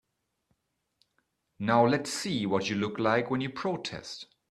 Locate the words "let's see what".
1.85-2.71